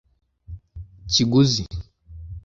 kiguzi. 1.11 1.65